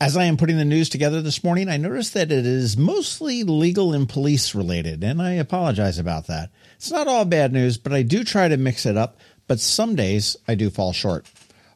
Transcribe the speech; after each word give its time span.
As 0.00 0.16
I 0.16 0.24
am 0.24 0.36
putting 0.36 0.58
the 0.58 0.64
news 0.64 0.88
together 0.88 1.22
this 1.22 1.44
morning, 1.44 1.68
I 1.68 1.76
noticed 1.76 2.14
that 2.14 2.32
it 2.32 2.44
is 2.44 2.76
mostly 2.76 3.44
legal 3.44 3.92
and 3.92 4.08
police 4.08 4.52
related, 4.52 5.04
and 5.04 5.22
I 5.22 5.34
apologize 5.34 5.98
about 5.98 6.26
that. 6.26 6.50
It's 6.76 6.90
not 6.90 7.06
all 7.06 7.24
bad 7.24 7.52
news, 7.52 7.78
but 7.78 7.92
I 7.92 8.02
do 8.02 8.24
try 8.24 8.48
to 8.48 8.56
mix 8.56 8.86
it 8.86 8.96
up, 8.96 9.18
but 9.46 9.60
some 9.60 9.94
days 9.94 10.36
I 10.48 10.56
do 10.56 10.68
fall 10.68 10.92
short. 10.92 11.26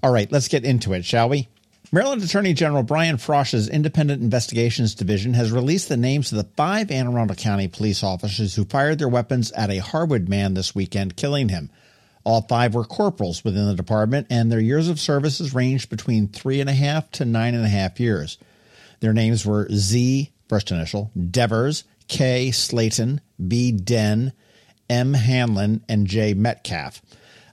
All 0.02 0.12
right, 0.12 0.30
let's 0.32 0.48
get 0.48 0.64
into 0.64 0.94
it, 0.94 1.04
shall 1.04 1.28
we? 1.28 1.48
Maryland 1.92 2.22
Attorney 2.22 2.54
General 2.54 2.82
Brian 2.82 3.18
Frosh's 3.18 3.68
Independent 3.68 4.20
Investigations 4.20 4.96
Division 4.96 5.34
has 5.34 5.52
released 5.52 5.88
the 5.88 5.96
names 5.96 6.32
of 6.32 6.38
the 6.38 6.50
five 6.56 6.90
Anne 6.90 7.06
Arundel 7.06 7.36
County 7.36 7.68
police 7.68 8.02
officers 8.02 8.56
who 8.56 8.64
fired 8.64 8.98
their 8.98 9.08
weapons 9.08 9.52
at 9.52 9.70
a 9.70 9.78
Harwood 9.78 10.28
man 10.28 10.54
this 10.54 10.74
weekend, 10.74 11.16
killing 11.16 11.48
him. 11.48 11.70
All 12.28 12.42
five 12.42 12.74
were 12.74 12.84
corporals 12.84 13.42
within 13.42 13.68
the 13.68 13.74
department, 13.74 14.26
and 14.28 14.52
their 14.52 14.60
years 14.60 14.90
of 14.90 15.00
services 15.00 15.54
ranged 15.54 15.88
between 15.88 16.28
three 16.28 16.60
and 16.60 16.68
a 16.68 16.74
half 16.74 17.10
to 17.12 17.24
nine 17.24 17.54
and 17.54 17.64
a 17.64 17.70
half 17.70 17.98
years. 17.98 18.36
Their 19.00 19.14
names 19.14 19.46
were 19.46 19.66
Z, 19.72 20.30
first 20.46 20.70
initial, 20.70 21.10
Devers, 21.30 21.84
K. 22.06 22.50
Slayton, 22.50 23.22
B. 23.48 23.72
Den, 23.72 24.34
M. 24.90 25.14
Hanlon, 25.14 25.82
and 25.88 26.06
J. 26.06 26.34
Metcalf. 26.34 27.00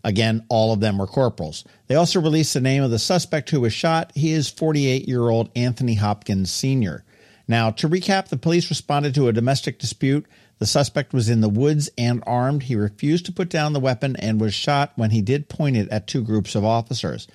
Again, 0.03 0.45
all 0.49 0.73
of 0.73 0.81
them 0.81 0.97
were 0.97 1.07
corporals. 1.07 1.63
They 1.87 1.95
also 1.95 2.19
released 2.19 2.53
the 2.53 2.59
name 2.59 2.83
of 2.83 2.91
the 2.91 2.99
suspect 2.99 3.51
who 3.51 3.61
was 3.61 3.71
shot. 3.71 4.11
He 4.13 4.33
is 4.33 4.49
48 4.49 5.07
year 5.07 5.29
old 5.29 5.51
Anthony 5.55 5.93
Hopkins 5.93 6.51
Sr. 6.51 7.05
Now, 7.47 7.71
to 7.71 7.87
recap, 7.87 8.27
the 8.27 8.35
police 8.35 8.69
responded 8.69 9.15
to 9.15 9.29
a 9.29 9.33
domestic 9.33 9.79
dispute 9.79 10.25
the 10.59 10.65
suspect 10.65 11.13
was 11.13 11.29
in 11.29 11.41
the 11.41 11.49
woods 11.49 11.89
and 11.97 12.23
armed. 12.25 12.63
He 12.63 12.75
refused 12.75 13.25
to 13.25 13.31
put 13.31 13.49
down 13.49 13.73
the 13.73 13.79
weapon 13.79 14.15
and 14.15 14.39
was 14.39 14.53
shot 14.53 14.93
when 14.95 15.11
he 15.11 15.21
did 15.21 15.49
point 15.49 15.75
it 15.75 15.89
at 15.89 16.07
two 16.07 16.23
groups 16.23 16.55
of 16.55 16.63
officers. 16.63 17.27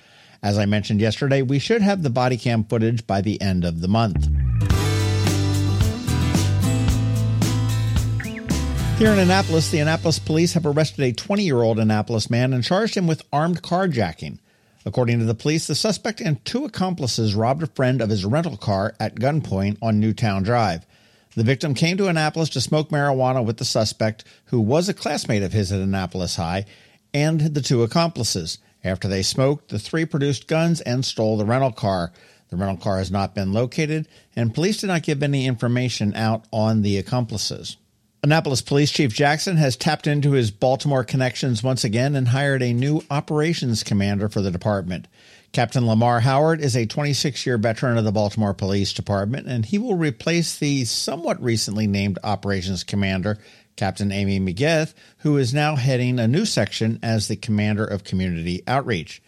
As 0.43 0.57
I 0.57 0.65
mentioned 0.65 1.01
yesterday, 1.01 1.43
we 1.43 1.59
should 1.59 1.83
have 1.83 2.01
the 2.01 2.09
body 2.09 2.35
cam 2.35 2.63
footage 2.63 3.05
by 3.05 3.21
the 3.21 3.39
end 3.39 3.63
of 3.63 3.81
the 3.81 3.87
month. 3.87 4.27
Here 8.97 9.11
in 9.11 9.19
Annapolis, 9.19 9.69
the 9.69 9.79
Annapolis 9.79 10.19
police 10.19 10.53
have 10.53 10.65
arrested 10.65 11.03
a 11.03 11.11
20 11.11 11.43
year 11.43 11.61
old 11.61 11.79
Annapolis 11.79 12.29
man 12.29 12.53
and 12.53 12.63
charged 12.63 12.95
him 12.95 13.07
with 13.07 13.23
armed 13.33 13.61
carjacking. 13.61 14.39
According 14.85 15.19
to 15.19 15.25
the 15.25 15.35
police, 15.35 15.67
the 15.67 15.75
suspect 15.75 16.21
and 16.21 16.43
two 16.43 16.65
accomplices 16.65 17.35
robbed 17.35 17.61
a 17.61 17.67
friend 17.67 18.01
of 18.01 18.09
his 18.09 18.25
rental 18.25 18.57
car 18.57 18.95
at 18.99 19.15
gunpoint 19.15 19.77
on 19.81 19.99
Newtown 19.99 20.41
Drive. 20.41 20.85
The 21.35 21.43
victim 21.43 21.73
came 21.73 21.95
to 21.97 22.07
Annapolis 22.07 22.49
to 22.49 22.61
smoke 22.61 22.89
marijuana 22.89 23.43
with 23.43 23.57
the 23.57 23.65
suspect, 23.65 24.25
who 24.45 24.59
was 24.59 24.89
a 24.89 24.93
classmate 24.93 25.43
of 25.43 25.53
his 25.53 25.71
at 25.71 25.79
Annapolis 25.79 26.35
High, 26.35 26.65
and 27.13 27.39
the 27.39 27.61
two 27.61 27.83
accomplices. 27.83 28.57
After 28.83 29.07
they 29.07 29.21
smoked, 29.21 29.69
the 29.69 29.79
three 29.79 30.05
produced 30.05 30.47
guns 30.47 30.81
and 30.81 31.05
stole 31.05 31.37
the 31.37 31.45
rental 31.45 31.71
car. 31.71 32.11
The 32.49 32.57
rental 32.57 32.77
car 32.77 32.97
has 32.97 33.11
not 33.11 33.33
been 33.33 33.53
located, 33.53 34.09
and 34.35 34.53
police 34.53 34.81
did 34.81 34.87
not 34.87 35.03
give 35.03 35.23
any 35.23 35.45
information 35.47 36.13
out 36.15 36.45
on 36.51 36.81
the 36.81 36.97
accomplices. 36.97 37.77
Annapolis 38.23 38.61
Police 38.61 38.91
Chief 38.91 39.11
Jackson 39.11 39.57
has 39.57 39.75
tapped 39.75 40.05
into 40.05 40.33
his 40.33 40.51
Baltimore 40.51 41.03
connections 41.03 41.63
once 41.63 41.83
again 41.83 42.15
and 42.15 42.27
hired 42.27 42.61
a 42.61 42.71
new 42.71 43.01
operations 43.09 43.81
commander 43.81 44.29
for 44.29 44.41
the 44.41 44.51
department. 44.51 45.07
Captain 45.53 45.87
Lamar 45.87 46.19
Howard 46.19 46.61
is 46.61 46.77
a 46.77 46.85
26 46.85 47.47
year 47.47 47.57
veteran 47.57 47.97
of 47.97 48.03
the 48.03 48.11
Baltimore 48.11 48.53
Police 48.53 48.93
Department, 48.93 49.47
and 49.47 49.65
he 49.65 49.79
will 49.79 49.95
replace 49.95 50.55
the 50.55 50.85
somewhat 50.85 51.41
recently 51.41 51.87
named 51.87 52.19
operations 52.23 52.83
commander, 52.83 53.39
Captain 53.75 54.11
Amy 54.11 54.39
McGeth, 54.39 54.93
who 55.19 55.37
is 55.37 55.51
now 55.51 55.75
heading 55.75 56.19
a 56.19 56.27
new 56.27 56.45
section 56.45 56.99
as 57.01 57.27
the 57.27 57.35
commander 57.35 57.85
of 57.85 58.03
community 58.03 58.61
outreach. 58.67 59.19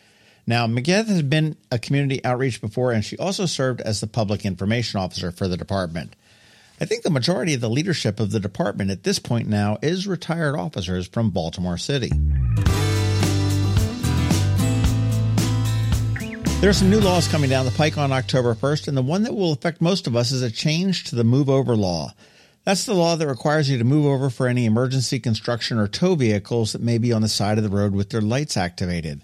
Now, 0.45 0.67
McGeth 0.67 1.07
has 1.07 1.23
been 1.23 1.57
a 1.71 1.79
community 1.79 2.23
outreach 2.23 2.61
before, 2.61 2.91
and 2.91 3.03
she 3.03 3.17
also 3.17 3.47
served 3.47 3.81
as 3.81 4.01
the 4.01 4.07
public 4.07 4.45
information 4.45 4.99
officer 4.99 5.31
for 5.31 5.47
the 5.47 5.57
department. 5.57 6.15
I 6.83 6.85
think 6.85 7.03
the 7.03 7.09
majority 7.09 7.53
of 7.53 7.61
the 7.61 7.69
leadership 7.69 8.19
of 8.19 8.31
the 8.31 8.41
department 8.41 8.91
at 8.91 9.03
this 9.03 9.17
point 9.17 9.47
now 9.47 9.77
is 9.81 10.05
retired 10.05 10.57
officers 10.57 11.07
from 11.07 11.29
Baltimore 11.29 11.77
City. 11.77 12.09
There 16.59 16.69
are 16.69 16.73
some 16.73 16.89
new 16.89 16.99
laws 16.99 17.29
coming 17.29 17.49
down 17.49 17.63
the 17.63 17.71
pike 17.71 17.97
on 17.97 18.11
October 18.11 18.53
1st, 18.53 18.89
and 18.89 18.97
the 18.97 19.01
one 19.01 19.23
that 19.23 19.33
will 19.33 19.53
affect 19.53 19.79
most 19.79 20.07
of 20.07 20.17
us 20.17 20.33
is 20.33 20.41
a 20.41 20.51
change 20.51 21.05
to 21.05 21.15
the 21.15 21.23
move 21.23 21.49
over 21.49 21.73
law. 21.73 22.11
That's 22.65 22.85
the 22.85 22.93
law 22.93 23.15
that 23.15 23.27
requires 23.27 23.69
you 23.69 23.77
to 23.77 23.85
move 23.85 24.05
over 24.05 24.29
for 24.29 24.47
any 24.47 24.65
emergency 24.65 25.21
construction 25.21 25.79
or 25.79 25.87
tow 25.87 26.15
vehicles 26.15 26.73
that 26.73 26.81
may 26.81 26.97
be 26.97 27.13
on 27.13 27.21
the 27.21 27.29
side 27.29 27.57
of 27.57 27.63
the 27.63 27.69
road 27.69 27.93
with 27.93 28.09
their 28.09 28.19
lights 28.19 28.57
activated. 28.57 29.23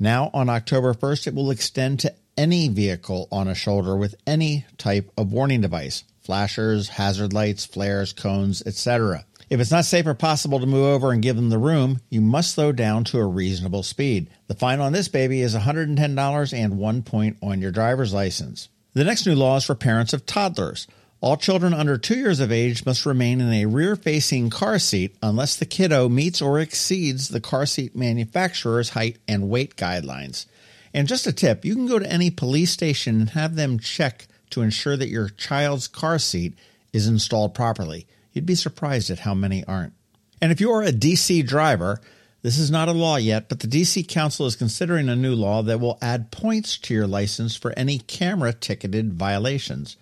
Now, 0.00 0.30
on 0.32 0.48
October 0.48 0.94
1st, 0.94 1.26
it 1.26 1.34
will 1.34 1.50
extend 1.50 2.00
to 2.00 2.14
any 2.38 2.68
vehicle 2.68 3.28
on 3.30 3.46
a 3.46 3.54
shoulder 3.54 3.94
with 3.94 4.14
any 4.26 4.64
type 4.78 5.10
of 5.18 5.34
warning 5.34 5.60
device 5.60 6.02
flashers, 6.24 6.88
hazard 6.88 7.32
lights, 7.32 7.66
flares, 7.66 8.12
cones, 8.12 8.62
etc. 8.66 9.24
If 9.50 9.60
it's 9.60 9.70
not 9.70 9.84
safe 9.84 10.06
or 10.06 10.14
possible 10.14 10.58
to 10.58 10.66
move 10.66 10.86
over 10.86 11.12
and 11.12 11.22
give 11.22 11.36
them 11.36 11.50
the 11.50 11.58
room, 11.58 12.00
you 12.08 12.20
must 12.20 12.54
slow 12.54 12.72
down 12.72 13.04
to 13.04 13.18
a 13.18 13.26
reasonable 13.26 13.82
speed. 13.82 14.30
The 14.46 14.54
fine 14.54 14.80
on 14.80 14.92
this 14.92 15.08
baby 15.08 15.42
is 15.42 15.54
$110 15.54 16.52
and 16.52 16.78
one 16.78 17.02
point 17.02 17.36
on 17.42 17.60
your 17.60 17.70
driver's 17.70 18.14
license. 18.14 18.68
The 18.94 19.04
next 19.04 19.26
new 19.26 19.34
law 19.34 19.56
is 19.56 19.64
for 19.64 19.74
parents 19.74 20.12
of 20.12 20.24
toddlers. 20.24 20.86
All 21.20 21.36
children 21.36 21.72
under 21.72 21.96
two 21.98 22.16
years 22.16 22.40
of 22.40 22.52
age 22.52 22.84
must 22.84 23.06
remain 23.06 23.40
in 23.40 23.52
a 23.52 23.66
rear 23.66 23.96
facing 23.96 24.50
car 24.50 24.78
seat 24.78 25.16
unless 25.22 25.56
the 25.56 25.66
kiddo 25.66 26.08
meets 26.08 26.42
or 26.42 26.58
exceeds 26.58 27.28
the 27.28 27.40
car 27.40 27.66
seat 27.66 27.96
manufacturer's 27.96 28.90
height 28.90 29.18
and 29.26 29.48
weight 29.48 29.76
guidelines. 29.76 30.46
And 30.92 31.08
just 31.08 31.26
a 31.26 31.32
tip 31.32 31.64
you 31.64 31.74
can 31.74 31.86
go 31.86 31.98
to 31.98 32.10
any 32.10 32.30
police 32.30 32.70
station 32.70 33.20
and 33.20 33.30
have 33.30 33.56
them 33.56 33.78
check 33.78 34.26
to 34.54 34.62
ensure 34.62 34.96
that 34.96 35.08
your 35.08 35.28
child's 35.28 35.86
car 35.86 36.18
seat 36.18 36.58
is 36.92 37.06
installed 37.06 37.54
properly. 37.54 38.06
You'd 38.32 38.46
be 38.46 38.54
surprised 38.54 39.10
at 39.10 39.20
how 39.20 39.34
many 39.34 39.64
aren't. 39.64 39.92
And 40.40 40.50
if 40.50 40.60
you're 40.60 40.82
a 40.82 40.92
DC 40.92 41.46
driver, 41.46 42.00
this 42.42 42.58
is 42.58 42.70
not 42.70 42.88
a 42.88 42.92
law 42.92 43.16
yet, 43.16 43.48
but 43.48 43.60
the 43.60 43.66
DC 43.66 44.06
Council 44.08 44.46
is 44.46 44.56
considering 44.56 45.08
a 45.08 45.16
new 45.16 45.34
law 45.34 45.62
that 45.62 45.80
will 45.80 45.98
add 46.02 46.30
points 46.30 46.76
to 46.78 46.94
your 46.94 47.06
license 47.06 47.56
for 47.56 47.72
any 47.76 47.98
camera 47.98 48.52
ticketed 48.52 49.14
violations. 49.14 49.96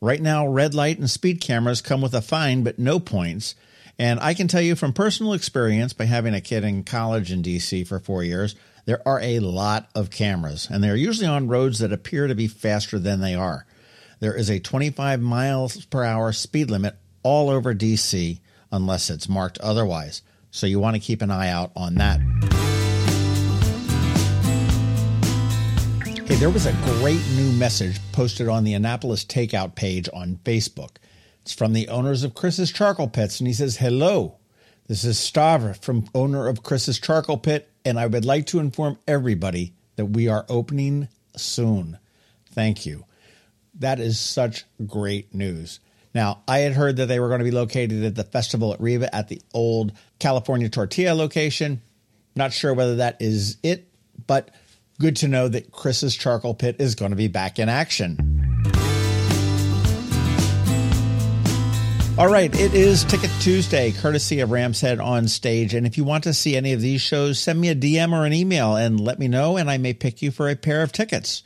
Right 0.00 0.22
now, 0.22 0.46
red 0.46 0.74
light 0.74 0.98
and 0.98 1.10
speed 1.10 1.40
cameras 1.40 1.82
come 1.82 2.00
with 2.00 2.14
a 2.14 2.22
fine 2.22 2.62
but 2.62 2.78
no 2.78 3.00
points. 3.00 3.54
And 3.98 4.18
I 4.20 4.34
can 4.34 4.48
tell 4.48 4.62
you 4.62 4.76
from 4.76 4.92
personal 4.92 5.34
experience 5.34 5.92
by 5.92 6.04
having 6.04 6.32
a 6.32 6.40
kid 6.40 6.64
in 6.64 6.84
college 6.84 7.32
in 7.32 7.42
DC 7.42 7.86
for 7.86 7.98
four 7.98 8.22
years, 8.22 8.54
there 8.86 9.06
are 9.06 9.20
a 9.20 9.40
lot 9.40 9.88
of 9.94 10.10
cameras, 10.10 10.68
and 10.70 10.82
they're 10.82 10.96
usually 10.96 11.26
on 11.26 11.48
roads 11.48 11.80
that 11.80 11.92
appear 11.92 12.26
to 12.26 12.34
be 12.34 12.46
faster 12.46 12.98
than 12.98 13.20
they 13.20 13.34
are. 13.34 13.66
There 14.20 14.36
is 14.36 14.50
a 14.50 14.60
25 14.60 15.22
miles 15.22 15.86
per 15.86 16.04
hour 16.04 16.32
speed 16.32 16.70
limit 16.70 16.94
all 17.22 17.48
over 17.48 17.74
DC 17.74 18.38
unless 18.70 19.08
it's 19.08 19.30
marked 19.30 19.56
otherwise. 19.58 20.20
So 20.50 20.66
you 20.66 20.78
want 20.78 20.94
to 20.94 21.00
keep 21.00 21.22
an 21.22 21.30
eye 21.30 21.48
out 21.48 21.72
on 21.74 21.94
that. 21.94 22.20
Hey, 26.26 26.34
there 26.34 26.50
was 26.50 26.66
a 26.66 26.72
great 27.00 27.22
new 27.34 27.50
message 27.52 27.98
posted 28.12 28.46
on 28.46 28.64
the 28.64 28.74
Annapolis 28.74 29.24
Takeout 29.24 29.74
page 29.74 30.06
on 30.12 30.38
Facebook. 30.44 30.96
It's 31.40 31.54
from 31.54 31.72
the 31.72 31.88
owners 31.88 32.22
of 32.22 32.34
Chris's 32.34 32.70
Charcoal 32.70 33.08
Pits, 33.08 33.40
and 33.40 33.46
he 33.46 33.54
says, 33.54 33.78
Hello, 33.78 34.36
this 34.86 35.02
is 35.02 35.16
Stavra 35.16 35.74
from 35.82 36.10
owner 36.14 36.46
of 36.46 36.62
Chris's 36.62 37.00
Charcoal 37.00 37.38
Pit, 37.38 37.70
and 37.86 37.98
I 37.98 38.06
would 38.06 38.26
like 38.26 38.44
to 38.48 38.58
inform 38.58 38.98
everybody 39.08 39.72
that 39.96 40.06
we 40.06 40.28
are 40.28 40.44
opening 40.50 41.08
soon. 41.36 41.98
Thank 42.52 42.84
you. 42.84 43.06
That 43.74 44.00
is 44.00 44.18
such 44.18 44.64
great 44.86 45.34
news. 45.34 45.80
Now, 46.14 46.42
I 46.48 46.58
had 46.58 46.72
heard 46.72 46.96
that 46.96 47.06
they 47.06 47.20
were 47.20 47.28
going 47.28 47.38
to 47.38 47.44
be 47.44 47.50
located 47.50 48.04
at 48.04 48.16
the 48.16 48.24
festival 48.24 48.72
at 48.72 48.80
Riva 48.80 49.14
at 49.14 49.28
the 49.28 49.40
old 49.54 49.92
California 50.18 50.68
Tortilla 50.68 51.14
location. 51.14 51.80
Not 52.34 52.52
sure 52.52 52.74
whether 52.74 52.96
that 52.96 53.18
is 53.20 53.58
it, 53.62 53.88
but 54.26 54.50
good 54.98 55.16
to 55.16 55.28
know 55.28 55.48
that 55.48 55.70
Chris's 55.70 56.16
Charcoal 56.16 56.54
Pit 56.54 56.76
is 56.78 56.94
going 56.94 57.10
to 57.10 57.16
be 57.16 57.28
back 57.28 57.58
in 57.58 57.68
action. 57.68 58.40
All 62.18 62.28
right, 62.28 62.54
it 62.54 62.74
is 62.74 63.04
Ticket 63.04 63.30
Tuesday, 63.40 63.92
courtesy 63.92 64.40
of 64.40 64.50
Ram's 64.50 64.80
Head 64.80 65.00
on 65.00 65.26
stage. 65.26 65.72
And 65.72 65.86
if 65.86 65.96
you 65.96 66.04
want 66.04 66.24
to 66.24 66.34
see 66.34 66.54
any 66.54 66.74
of 66.74 66.80
these 66.82 67.00
shows, 67.00 67.38
send 67.38 67.58
me 67.58 67.70
a 67.70 67.74
DM 67.74 68.12
or 68.12 68.26
an 68.26 68.34
email 68.34 68.76
and 68.76 69.00
let 69.00 69.18
me 69.18 69.26
know, 69.26 69.56
and 69.56 69.70
I 69.70 69.78
may 69.78 69.94
pick 69.94 70.20
you 70.20 70.30
for 70.30 70.50
a 70.50 70.56
pair 70.56 70.82
of 70.82 70.92
tickets. 70.92 71.42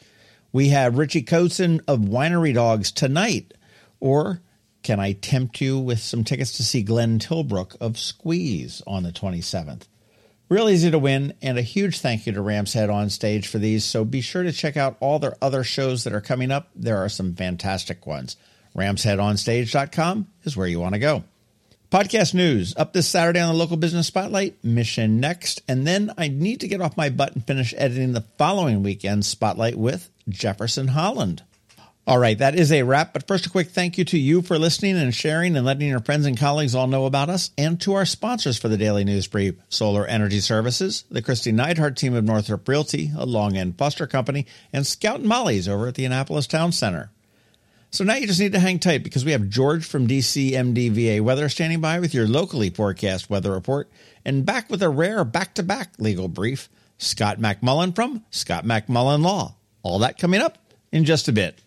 We 0.54 0.68
have 0.68 0.98
Richie 0.98 1.24
Kotzen 1.24 1.80
of 1.88 1.98
Winery 1.98 2.54
Dogs 2.54 2.92
tonight, 2.92 3.54
or 3.98 4.40
Can 4.84 5.00
I 5.00 5.14
tempt 5.14 5.60
you 5.60 5.80
with 5.80 5.98
some 5.98 6.22
tickets 6.22 6.52
to 6.58 6.62
see 6.62 6.82
Glenn 6.82 7.18
Tilbrook 7.18 7.74
of 7.80 7.98
Squeeze 7.98 8.80
on 8.86 9.02
the 9.02 9.10
27th? 9.10 9.88
Real 10.48 10.68
easy 10.68 10.92
to 10.92 10.98
win, 11.00 11.34
and 11.42 11.58
a 11.58 11.62
huge 11.62 11.98
thank 11.98 12.24
you 12.24 12.32
to 12.34 12.40
Rams 12.40 12.72
Head 12.72 12.88
on 12.88 13.10
stage 13.10 13.48
for 13.48 13.58
these. 13.58 13.84
So 13.84 14.04
be 14.04 14.20
sure 14.20 14.44
to 14.44 14.52
check 14.52 14.76
out 14.76 14.96
all 15.00 15.18
their 15.18 15.36
other 15.42 15.64
shows 15.64 16.04
that 16.04 16.12
are 16.12 16.20
coming 16.20 16.52
up. 16.52 16.68
There 16.76 16.98
are 16.98 17.08
some 17.08 17.34
fantastic 17.34 18.06
ones. 18.06 18.36
RamsHeadOnStage.com 18.76 20.28
is 20.44 20.56
where 20.56 20.68
you 20.68 20.78
want 20.78 20.94
to 20.94 21.00
go. 21.00 21.24
Podcast 21.90 22.32
news 22.32 22.74
up 22.76 22.92
this 22.92 23.08
Saturday 23.08 23.40
on 23.40 23.52
the 23.52 23.58
local 23.58 23.76
business 23.76 24.06
spotlight, 24.06 24.62
Mission 24.62 25.18
Next. 25.18 25.62
And 25.66 25.84
then 25.84 26.12
I 26.16 26.28
need 26.28 26.60
to 26.60 26.68
get 26.68 26.80
off 26.80 26.96
my 26.96 27.08
butt 27.08 27.34
and 27.34 27.44
finish 27.44 27.74
editing 27.76 28.12
the 28.12 28.24
following 28.38 28.84
weekend 28.84 29.26
spotlight 29.26 29.76
with 29.76 30.10
Jefferson 30.28 30.88
Holland. 30.88 31.42
All 32.06 32.18
right, 32.18 32.36
that 32.36 32.54
is 32.54 32.70
a 32.70 32.82
wrap. 32.82 33.14
But 33.14 33.26
first, 33.26 33.46
a 33.46 33.50
quick 33.50 33.70
thank 33.70 33.96
you 33.96 34.04
to 34.04 34.18
you 34.18 34.42
for 34.42 34.58
listening 34.58 34.98
and 34.98 35.14
sharing 35.14 35.56
and 35.56 35.64
letting 35.64 35.88
your 35.88 36.00
friends 36.00 36.26
and 36.26 36.38
colleagues 36.38 36.74
all 36.74 36.86
know 36.86 37.06
about 37.06 37.30
us, 37.30 37.50
and 37.56 37.80
to 37.80 37.94
our 37.94 38.04
sponsors 38.04 38.58
for 38.58 38.68
the 38.68 38.76
Daily 38.76 39.04
News 39.04 39.26
Brief 39.26 39.54
Solar 39.70 40.06
Energy 40.06 40.40
Services, 40.40 41.04
the 41.10 41.22
Kristi 41.22 41.50
Neidhardt 41.50 41.96
team 41.96 42.12
of 42.14 42.24
Northrop 42.24 42.68
Realty, 42.68 43.10
a 43.16 43.24
Long 43.24 43.56
and 43.56 43.78
Foster 43.78 44.06
Company, 44.06 44.46
and 44.70 44.86
Scout 44.86 45.20
and 45.20 45.28
Molly's 45.28 45.66
over 45.66 45.88
at 45.88 45.94
the 45.94 46.04
Annapolis 46.04 46.46
Town 46.46 46.72
Center. 46.72 47.10
So 47.90 48.04
now 48.04 48.16
you 48.16 48.26
just 48.26 48.40
need 48.40 48.52
to 48.52 48.58
hang 48.58 48.80
tight 48.80 49.02
because 49.02 49.24
we 49.24 49.32
have 49.32 49.48
George 49.48 49.86
from 49.86 50.06
DCMDVA 50.06 51.22
Weather 51.22 51.48
standing 51.48 51.80
by 51.80 52.00
with 52.00 52.12
your 52.12 52.26
locally 52.26 52.68
forecast 52.68 53.30
weather 53.30 53.52
report, 53.52 53.88
and 54.26 54.44
back 54.44 54.68
with 54.68 54.82
a 54.82 54.90
rare 54.90 55.24
back 55.24 55.54
to 55.54 55.62
back 55.62 55.94
legal 55.98 56.28
brief, 56.28 56.68
Scott 56.98 57.38
MacMullan 57.38 57.94
from 57.94 58.24
Scott 58.30 58.66
MacMullan 58.66 59.22
Law. 59.22 59.54
All 59.84 59.98
that 59.98 60.18
coming 60.18 60.40
up 60.40 60.56
in 60.92 61.04
just 61.04 61.28
a 61.28 61.32
bit. 61.32 61.60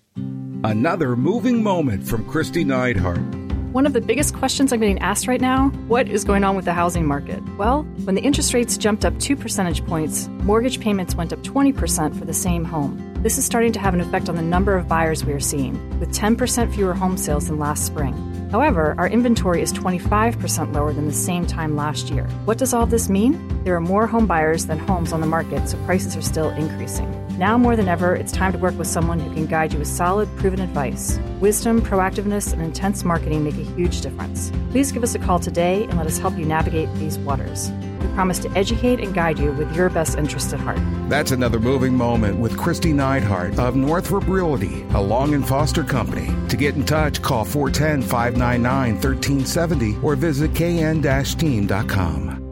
Another 0.63 1.15
moving 1.15 1.61
moment 1.61 2.03
from 2.03 2.25
Kristi 2.25 2.65
Neidhardt. 2.65 3.47
One 3.71 3.85
of 3.85 3.93
the 3.93 4.01
biggest 4.01 4.33
questions 4.33 4.73
I'm 4.73 4.79
getting 4.79 4.97
asked 4.99 5.27
right 5.27 5.39
now 5.39 5.69
what 5.87 6.09
is 6.09 6.23
going 6.23 6.43
on 6.43 6.55
with 6.55 6.65
the 6.65 6.73
housing 6.73 7.05
market? 7.05 7.43
Well, 7.59 7.83
when 8.05 8.15
the 8.15 8.21
interest 8.21 8.55
rates 8.55 8.75
jumped 8.75 9.05
up 9.05 9.17
two 9.19 9.35
percentage 9.35 9.85
points, 9.85 10.29
mortgage 10.29 10.79
payments 10.79 11.13
went 11.13 11.31
up 11.31 11.43
20% 11.43 12.17
for 12.17 12.25
the 12.25 12.33
same 12.33 12.65
home. 12.65 12.97
This 13.21 13.37
is 13.37 13.45
starting 13.45 13.71
to 13.73 13.79
have 13.79 13.93
an 13.93 14.01
effect 14.01 14.29
on 14.29 14.35
the 14.35 14.41
number 14.41 14.75
of 14.75 14.87
buyers 14.87 15.23
we 15.23 15.33
are 15.33 15.39
seeing, 15.39 15.99
with 15.99 16.11
10% 16.11 16.73
fewer 16.73 16.95
home 16.95 17.17
sales 17.17 17.49
than 17.49 17.59
last 17.59 17.85
spring. 17.85 18.15
However, 18.51 18.95
our 18.97 19.07
inventory 19.07 19.61
is 19.61 19.73
25% 19.73 20.73
lower 20.73 20.93
than 20.93 21.05
the 21.05 21.13
same 21.13 21.45
time 21.45 21.75
last 21.75 22.09
year. 22.09 22.25
What 22.45 22.57
does 22.57 22.73
all 22.73 22.85
this 22.85 23.09
mean? 23.09 23.63
There 23.63 23.75
are 23.75 23.81
more 23.81 24.07
home 24.07 24.25
buyers 24.25 24.67
than 24.67 24.79
homes 24.79 25.11
on 25.11 25.21
the 25.21 25.27
market, 25.27 25.67
so 25.67 25.77
prices 25.85 26.15
are 26.15 26.21
still 26.21 26.49
increasing. 26.51 27.13
Now 27.37 27.57
more 27.57 27.75
than 27.75 27.87
ever, 27.87 28.15
it's 28.15 28.31
time 28.31 28.53
to 28.53 28.57
work 28.57 28.77
with 28.77 28.87
someone 28.87 29.19
who 29.19 29.33
can 29.33 29.45
guide 29.45 29.73
you 29.73 29.79
with 29.79 29.87
solid, 29.87 30.33
proven 30.37 30.59
advice. 30.59 31.19
Wisdom, 31.39 31.81
proactiveness, 31.81 32.53
and 32.53 32.61
intense 32.61 33.03
marketing 33.03 33.43
make 33.43 33.57
a 33.57 33.71
huge 33.75 34.01
difference. 34.01 34.51
Please 34.71 34.91
give 34.91 35.03
us 35.03 35.13
a 35.13 35.19
call 35.19 35.39
today 35.39 35.83
and 35.83 35.97
let 35.97 36.07
us 36.07 36.17
help 36.17 36.37
you 36.37 36.45
navigate 36.45 36.91
these 36.95 37.19
waters. 37.19 37.69
We 38.01 38.07
promise 38.13 38.39
to 38.39 38.51
educate 38.57 38.99
and 38.99 39.13
guide 39.13 39.39
you 39.39 39.51
with 39.51 39.75
your 39.75 39.89
best 39.89 40.17
interest 40.17 40.53
at 40.53 40.59
heart. 40.59 40.79
That's 41.09 41.31
another 41.31 41.59
moving 41.59 41.95
moment 41.95 42.39
with 42.39 42.53
Kristi 42.53 42.93
Neidhardt 42.93 43.57
of 43.57 43.75
Northrop 43.75 44.27
Realty, 44.27 44.83
a 44.93 45.01
Long 45.01 45.33
and 45.33 45.47
Foster 45.47 45.83
company. 45.83 46.33
To 46.49 46.57
get 46.57 46.75
in 46.75 46.85
touch, 46.85 47.21
call 47.21 47.45
410 47.45 48.01
599 48.01 48.93
1370 48.95 49.97
or 50.01 50.15
visit 50.15 50.53
kn-team.com. 50.53 52.47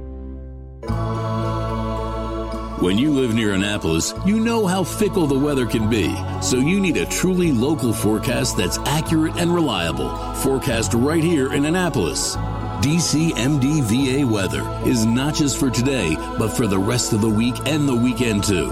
When 2.86 2.98
you 2.98 3.12
live 3.12 3.34
near 3.34 3.54
Annapolis, 3.54 4.14
you 4.26 4.40
know 4.40 4.68
how 4.68 4.84
fickle 4.84 5.28
the 5.28 5.40
weather 5.40 5.66
can 5.66 5.90
be. 5.90 6.14
So 6.42 6.58
you 6.58 6.80
need 6.80 6.98
a 6.98 7.06
truly 7.06 7.52
local 7.52 7.94
forecast 7.94 8.58
that's 8.58 8.78
accurate 8.80 9.38
and 9.38 9.56
reliable. 9.56 10.14
Forecast 10.36 10.94
right 10.94 11.24
here 11.24 11.54
in 11.54 11.66
Annapolis. 11.66 12.36
DCMDVA 12.86 14.30
weather 14.30 14.62
is 14.88 15.08
not 15.08 15.34
just 15.34 15.58
for 15.58 15.72
today, 15.72 16.16
but 16.38 16.50
for 16.50 16.68
the 16.68 16.78
rest 16.78 17.14
of 17.14 17.22
the 17.22 17.28
week 17.28 17.56
and 17.66 17.90
the 17.90 17.96
weekend 17.96 18.44
too. 18.44 18.68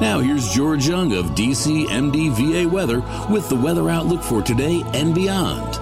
Now 0.00 0.18
here's 0.18 0.52
George 0.52 0.88
Young 0.88 1.12
of 1.12 1.26
DCMDVA 1.26 2.68
weather 2.68 2.98
with 3.32 3.48
the 3.48 3.54
weather 3.54 3.88
outlook 3.88 4.24
for 4.24 4.42
today 4.42 4.82
and 4.94 5.14
beyond. 5.14 5.76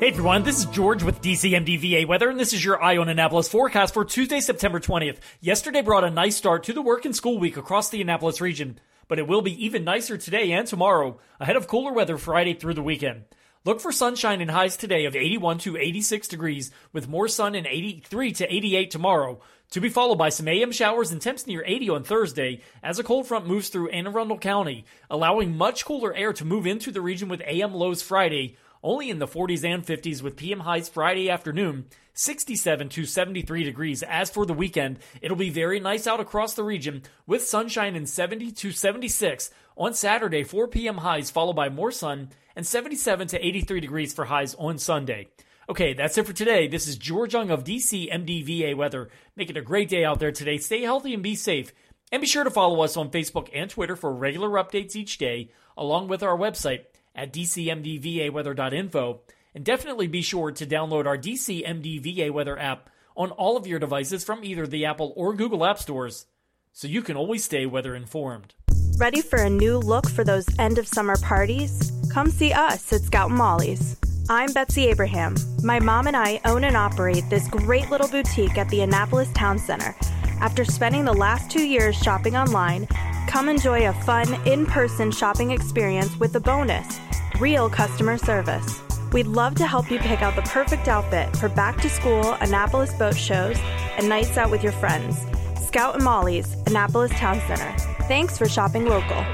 Hey 0.00 0.08
everyone, 0.08 0.42
this 0.42 0.60
is 0.60 0.64
George 0.64 1.02
with 1.02 1.20
DCMDVA 1.20 2.08
Weather, 2.08 2.30
and 2.30 2.40
this 2.40 2.54
is 2.54 2.64
your 2.64 2.82
Eye 2.82 2.96
on 2.96 3.10
Annapolis 3.10 3.48
forecast 3.48 3.92
for 3.92 4.06
Tuesday, 4.06 4.40
September 4.40 4.80
20th. 4.80 5.18
Yesterday 5.42 5.82
brought 5.82 6.04
a 6.04 6.10
nice 6.10 6.34
start 6.36 6.64
to 6.64 6.72
the 6.72 6.80
work 6.80 7.04
and 7.04 7.14
school 7.14 7.38
week 7.38 7.58
across 7.58 7.90
the 7.90 8.00
Annapolis 8.00 8.40
region, 8.40 8.78
but 9.06 9.18
it 9.18 9.28
will 9.28 9.42
be 9.42 9.62
even 9.62 9.84
nicer 9.84 10.16
today 10.16 10.50
and 10.52 10.66
tomorrow, 10.66 11.20
ahead 11.38 11.56
of 11.56 11.68
cooler 11.68 11.92
weather 11.92 12.16
Friday 12.16 12.54
through 12.54 12.72
the 12.72 12.82
weekend. 12.82 13.24
Look 13.66 13.80
for 13.80 13.92
sunshine 13.92 14.42
and 14.42 14.50
highs 14.50 14.76
today 14.76 15.06
of 15.06 15.16
81 15.16 15.56
to 15.60 15.78
86 15.78 16.28
degrees, 16.28 16.70
with 16.92 17.08
more 17.08 17.28
sun 17.28 17.54
and 17.54 17.66
83 17.66 18.32
to 18.32 18.54
88 18.54 18.90
tomorrow, 18.90 19.40
to 19.70 19.80
be 19.80 19.88
followed 19.88 20.18
by 20.18 20.28
some 20.28 20.48
AM 20.48 20.70
showers 20.70 21.10
and 21.10 21.22
temps 21.22 21.46
near 21.46 21.64
80 21.64 21.88
on 21.88 22.04
Thursday 22.04 22.60
as 22.82 22.98
a 22.98 23.02
cold 23.02 23.26
front 23.26 23.46
moves 23.46 23.70
through 23.70 23.88
Anne 23.88 24.06
Arundel 24.06 24.36
County, 24.36 24.84
allowing 25.08 25.56
much 25.56 25.86
cooler 25.86 26.14
air 26.14 26.34
to 26.34 26.44
move 26.44 26.66
into 26.66 26.92
the 26.92 27.00
region 27.00 27.30
with 27.30 27.40
AM 27.46 27.72
lows 27.72 28.02
Friday, 28.02 28.58
only 28.84 29.08
in 29.08 29.18
the 29.18 29.26
40s 29.26 29.64
and 29.64 29.84
50s 29.84 30.22
with 30.22 30.36
PM 30.36 30.60
highs 30.60 30.90
Friday 30.90 31.30
afternoon, 31.30 31.86
67 32.12 32.90
to 32.90 33.06
73 33.06 33.64
degrees. 33.64 34.02
As 34.02 34.30
for 34.30 34.44
the 34.44 34.52
weekend, 34.52 34.98
it'll 35.22 35.36
be 35.36 35.50
very 35.50 35.80
nice 35.80 36.06
out 36.06 36.20
across 36.20 36.54
the 36.54 36.62
region 36.62 37.02
with 37.26 37.42
sunshine 37.42 37.96
in 37.96 38.06
70 38.06 38.52
to 38.52 38.70
76 38.70 39.50
on 39.76 39.94
Saturday, 39.94 40.44
4 40.44 40.68
p.m. 40.68 40.98
highs 40.98 41.30
followed 41.30 41.56
by 41.56 41.70
more 41.70 41.90
sun 41.90 42.28
and 42.54 42.64
77 42.64 43.26
to 43.28 43.44
83 43.44 43.80
degrees 43.80 44.12
for 44.12 44.26
highs 44.26 44.54
on 44.54 44.78
Sunday. 44.78 45.28
Okay, 45.68 45.94
that's 45.94 46.18
it 46.18 46.26
for 46.26 46.34
today. 46.34 46.68
This 46.68 46.86
is 46.86 46.96
George 46.96 47.32
Young 47.32 47.50
of 47.50 47.64
DC 47.64 48.12
MDVA 48.12 48.76
Weather. 48.76 49.08
Make 49.34 49.48
it 49.48 49.56
a 49.56 49.62
great 49.62 49.88
day 49.88 50.04
out 50.04 50.20
there 50.20 50.30
today. 50.30 50.58
Stay 50.58 50.82
healthy 50.82 51.14
and 51.14 51.22
be 51.22 51.34
safe. 51.34 51.72
And 52.12 52.20
be 52.20 52.26
sure 52.26 52.44
to 52.44 52.50
follow 52.50 52.82
us 52.82 52.98
on 52.98 53.10
Facebook 53.10 53.48
and 53.54 53.70
Twitter 53.70 53.96
for 53.96 54.12
regular 54.12 54.50
updates 54.50 54.94
each 54.94 55.16
day, 55.16 55.50
along 55.76 56.08
with 56.08 56.22
our 56.22 56.36
website 56.36 56.84
at 57.14 57.32
dcmdvaweather.info. 57.32 59.20
And 59.54 59.64
definitely 59.64 60.08
be 60.08 60.22
sure 60.22 60.50
to 60.50 60.66
download 60.66 61.06
our 61.06 61.16
DCMDVA 61.16 62.30
Weather 62.32 62.58
app 62.58 62.90
on 63.16 63.30
all 63.30 63.56
of 63.56 63.66
your 63.66 63.78
devices 63.78 64.24
from 64.24 64.44
either 64.44 64.66
the 64.66 64.84
Apple 64.84 65.12
or 65.16 65.34
Google 65.34 65.64
App 65.64 65.78
Stores 65.78 66.26
so 66.72 66.88
you 66.88 67.02
can 67.02 67.16
always 67.16 67.44
stay 67.44 67.66
weather 67.66 67.94
informed. 67.94 68.54
Ready 68.98 69.22
for 69.22 69.38
a 69.38 69.50
new 69.50 69.78
look 69.78 70.08
for 70.08 70.24
those 70.24 70.46
end 70.58 70.78
of 70.78 70.88
summer 70.88 71.16
parties? 71.22 71.92
Come 72.12 72.30
see 72.30 72.52
us 72.52 72.92
at 72.92 73.02
Scout 73.02 73.30
and 73.30 73.38
Molly's. 73.38 73.96
I'm 74.28 74.52
Betsy 74.52 74.86
Abraham. 74.86 75.36
My 75.62 75.78
mom 75.78 76.06
and 76.06 76.16
I 76.16 76.40
own 76.44 76.64
and 76.64 76.76
operate 76.76 77.28
this 77.30 77.46
great 77.48 77.90
little 77.90 78.08
boutique 78.08 78.58
at 78.58 78.68
the 78.70 78.80
Annapolis 78.80 79.30
Town 79.34 79.58
Center. 79.58 79.94
After 80.40 80.64
spending 80.64 81.04
the 81.04 81.12
last 81.12 81.50
two 81.50 81.64
years 81.64 81.96
shopping 81.96 82.36
online, 82.36 82.86
come 83.28 83.48
enjoy 83.48 83.88
a 83.88 83.92
fun, 83.92 84.34
in 84.46 84.66
person 84.66 85.10
shopping 85.10 85.50
experience 85.52 86.16
with 86.16 86.34
a 86.36 86.40
bonus 86.40 86.98
real 87.40 87.68
customer 87.68 88.18
service. 88.18 88.80
We'd 89.12 89.26
love 89.26 89.54
to 89.56 89.66
help 89.66 89.90
you 89.90 89.98
pick 89.98 90.22
out 90.22 90.36
the 90.36 90.42
perfect 90.42 90.88
outfit 90.88 91.36
for 91.36 91.48
back 91.48 91.80
to 91.82 91.88
school, 91.88 92.32
Annapolis 92.40 92.92
boat 92.94 93.16
shows, 93.16 93.56
and 93.96 94.08
nights 94.08 94.36
out 94.36 94.50
with 94.50 94.62
your 94.62 94.72
friends. 94.72 95.24
Scout 95.66 95.94
and 95.94 96.04
Molly's, 96.04 96.52
Annapolis 96.66 97.12
Town 97.12 97.40
Center. 97.46 97.72
Thanks 98.04 98.38
for 98.38 98.48
shopping 98.48 98.86
local. 98.86 99.24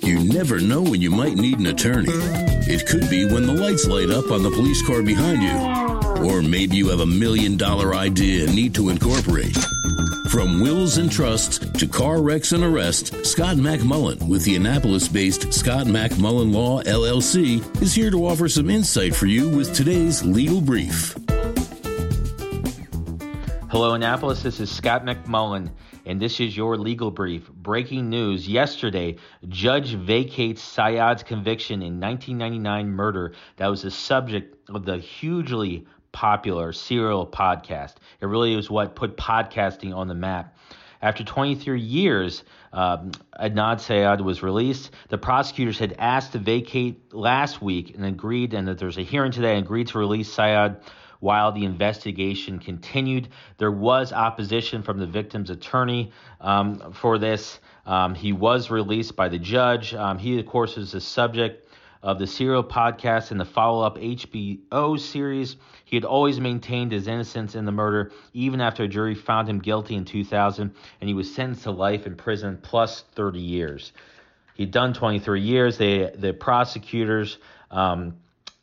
You 0.00 0.24
never 0.24 0.58
know 0.60 0.82
when 0.82 1.02
you 1.02 1.10
might 1.10 1.34
need 1.34 1.58
an 1.58 1.66
attorney. 1.66 2.12
It 2.70 2.86
could 2.86 3.08
be 3.10 3.24
when 3.26 3.46
the 3.46 3.52
lights 3.52 3.86
light 3.86 4.10
up 4.10 4.30
on 4.30 4.42
the 4.42 4.50
police 4.50 4.86
car 4.86 5.02
behind 5.02 5.42
you. 5.42 6.28
Or 6.28 6.42
maybe 6.42 6.76
you 6.76 6.88
have 6.88 7.00
a 7.00 7.06
million 7.06 7.56
dollar 7.56 7.94
idea 7.94 8.44
and 8.44 8.54
need 8.54 8.74
to 8.74 8.88
incorporate. 8.88 9.56
From 10.28 10.60
wills 10.60 10.98
and 10.98 11.10
trusts 11.10 11.58
to 11.58 11.88
car 11.88 12.20
wrecks 12.20 12.52
and 12.52 12.62
arrests, 12.62 13.30
Scott 13.30 13.56
MacMullan 13.56 14.28
with 14.28 14.44
the 14.44 14.56
Annapolis 14.56 15.08
based 15.08 15.54
Scott 15.54 15.86
MacMullan 15.86 16.52
Law 16.52 16.82
LLC 16.82 17.64
is 17.80 17.94
here 17.94 18.10
to 18.10 18.26
offer 18.26 18.46
some 18.46 18.68
insight 18.68 19.14
for 19.14 19.24
you 19.24 19.48
with 19.48 19.74
today's 19.74 20.22
legal 20.22 20.60
brief. 20.60 21.16
Hello, 23.70 23.94
Annapolis. 23.94 24.42
This 24.42 24.60
is 24.60 24.70
Scott 24.70 25.02
MacMullan, 25.02 25.70
and 26.04 26.20
this 26.20 26.40
is 26.40 26.54
your 26.54 26.76
legal 26.76 27.10
brief. 27.10 27.48
Breaking 27.50 28.10
news 28.10 28.46
yesterday 28.46 29.16
judge 29.48 29.94
vacates 29.94 30.60
Syed's 30.60 31.22
conviction 31.22 31.80
in 31.80 32.00
1999 32.00 32.90
murder 32.90 33.32
that 33.56 33.68
was 33.68 33.80
the 33.80 33.90
subject 33.90 34.68
of 34.68 34.84
the 34.84 34.98
hugely 34.98 35.86
popular 36.12 36.72
serial 36.72 37.26
podcast. 37.26 37.94
It 38.20 38.26
really 38.26 38.56
was 38.56 38.70
what 38.70 38.94
put 38.94 39.16
podcasting 39.16 39.94
on 39.94 40.08
the 40.08 40.14
map. 40.14 40.56
After 41.00 41.22
23 41.22 41.80
years, 41.80 42.42
um, 42.72 43.12
Adnan 43.40 43.80
Syed 43.80 44.20
was 44.20 44.42
released. 44.42 44.90
The 45.10 45.18
prosecutors 45.18 45.78
had 45.78 45.94
asked 45.98 46.32
to 46.32 46.38
vacate 46.38 47.14
last 47.14 47.62
week 47.62 47.94
and 47.94 48.04
agreed, 48.04 48.52
and 48.52 48.66
that 48.66 48.78
there's 48.78 48.98
a 48.98 49.02
hearing 49.02 49.30
today, 49.30 49.54
and 49.56 49.64
agreed 49.64 49.88
to 49.88 49.98
release 49.98 50.32
Syed 50.32 50.76
while 51.20 51.52
the 51.52 51.64
investigation 51.64 52.58
continued. 52.58 53.28
There 53.58 53.70
was 53.70 54.12
opposition 54.12 54.82
from 54.82 54.98
the 54.98 55.06
victim's 55.06 55.50
attorney 55.50 56.12
um, 56.40 56.92
for 56.92 57.18
this. 57.18 57.58
Um, 57.86 58.14
he 58.14 58.32
was 58.32 58.70
released 58.70 59.16
by 59.16 59.28
the 59.28 59.38
judge. 59.38 59.94
Um, 59.94 60.18
he, 60.18 60.38
of 60.38 60.46
course, 60.46 60.76
is 60.76 60.92
the 60.92 61.00
subject 61.00 61.68
of 62.02 62.18
the 62.18 62.26
serial 62.26 62.62
podcast 62.62 63.30
and 63.30 63.40
the 63.40 63.44
follow 63.44 63.84
up 63.84 63.98
HBO 63.98 64.98
series. 64.98 65.56
He 65.84 65.96
had 65.96 66.04
always 66.04 66.38
maintained 66.38 66.92
his 66.92 67.08
innocence 67.08 67.54
in 67.54 67.64
the 67.64 67.72
murder, 67.72 68.12
even 68.32 68.60
after 68.60 68.84
a 68.84 68.88
jury 68.88 69.14
found 69.14 69.48
him 69.48 69.58
guilty 69.58 69.94
in 69.96 70.04
2000, 70.04 70.74
and 71.00 71.08
he 71.08 71.14
was 71.14 71.34
sentenced 71.34 71.64
to 71.64 71.70
life 71.70 72.06
in 72.06 72.14
prison 72.14 72.58
plus 72.62 73.04
30 73.14 73.40
years. 73.40 73.92
He'd 74.54 74.70
done 74.70 74.92
23 74.92 75.40
years. 75.40 75.78
They, 75.78 76.10
the 76.14 76.32
prosecutors 76.32 77.38
um, 77.70 78.16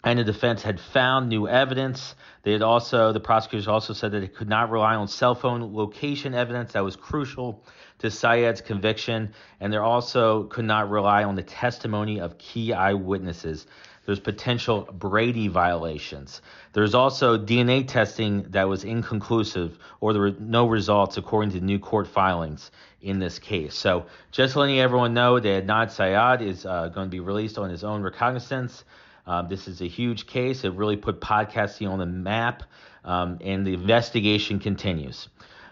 and 0.05 0.19
the 0.19 0.23
defense 0.23 0.61
had 0.61 0.79
found 0.79 1.27
new 1.27 1.47
evidence. 1.47 2.15
They 2.43 2.51
had 2.51 2.61
also, 2.61 3.11
the 3.11 3.19
prosecutors 3.19 3.67
also 3.67 3.93
said 3.93 4.11
that 4.11 4.19
they 4.19 4.27
could 4.27 4.47
not 4.47 4.69
rely 4.69 4.93
on 4.93 5.07
cell 5.07 5.33
phone 5.33 5.73
location 5.75 6.35
evidence 6.35 6.73
that 6.73 6.83
was 6.83 6.95
crucial 6.95 7.63
to 7.99 8.11
Syed's 8.11 8.61
conviction, 8.61 9.33
and 9.59 9.73
they 9.73 9.77
also 9.77 10.43
could 10.43 10.65
not 10.65 10.91
rely 10.91 11.23
on 11.23 11.35
the 11.35 11.41
testimony 11.41 12.19
of 12.19 12.37
key 12.37 12.71
eyewitnesses. 12.71 13.65
There's 14.05 14.19
potential 14.19 14.87
Brady 14.91 15.47
violations. 15.47 16.41
There's 16.73 16.93
also 16.93 17.37
DNA 17.37 17.87
testing 17.87 18.43
that 18.51 18.67
was 18.67 18.83
inconclusive, 18.83 19.77
or 19.99 20.13
there 20.13 20.21
were 20.21 20.35
no 20.39 20.67
results 20.67 21.17
according 21.17 21.51
to 21.51 21.59
new 21.59 21.79
court 21.79 22.07
filings 22.07 22.71
in 23.01 23.19
this 23.19 23.39
case. 23.39 23.75
So, 23.75 24.05
just 24.31 24.55
letting 24.55 24.79
everyone 24.79 25.13
know 25.13 25.39
that 25.39 25.65
Adnan 25.65 25.91
Syed 25.91 26.41
is 26.41 26.65
uh, 26.65 26.89
going 26.89 27.07
to 27.07 27.11
be 27.11 27.19
released 27.19 27.57
on 27.57 27.69
his 27.69 27.83
own 27.83 28.01
recognizance. 28.01 28.83
Um, 29.27 29.47
this 29.49 29.67
is 29.67 29.81
a 29.81 29.87
huge 29.87 30.27
case. 30.27 30.63
It 30.63 30.73
really 30.73 30.97
put 30.97 31.19
podcasting 31.19 31.89
on 31.89 31.99
the 31.99 32.05
map, 32.05 32.63
um, 33.03 33.39
and 33.41 33.65
the 33.65 33.73
investigation 33.73 34.59
continues. 34.59 35.29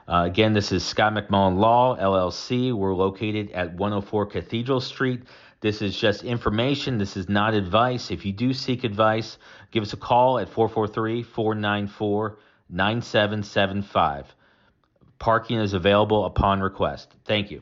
Uh, 0.07 0.23
again, 0.25 0.53
this 0.53 0.71
is 0.71 0.83
Scott 0.83 1.13
MacMullan 1.13 1.57
Law, 1.57 1.95
LLC. 1.95 2.73
We're 2.73 2.93
located 2.93 3.51
at 3.51 3.73
104 3.75 4.25
Cathedral 4.25 4.81
Street. 4.81 5.21
This 5.63 5.82
is 5.82 5.98
just 5.98 6.25
information. 6.25 6.98
This 6.98 7.15
is 7.15 7.29
not 7.29 7.53
advice. 7.53 8.12
If 8.12 8.25
you 8.25 8.34
do 8.34 8.53
seek 8.53 8.84
advice, 8.84 9.38
give 9.72 9.82
us 9.82 9.93
a 9.93 9.98
call 9.98 10.38
at 10.38 10.50
443 10.50 11.24
494 11.24 12.38
9775. 12.70 14.36
Parking 15.20 15.60
is 15.60 15.74
available 15.74 16.25
upon 16.25 16.60
request. 16.60 17.15
Thank 17.24 17.50
you. 17.50 17.62